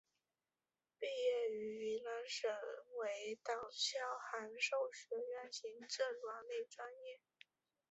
[0.97, 2.49] 毕业于云南省
[3.01, 3.99] 委党校
[4.31, 7.21] 函授学院行政管理专业。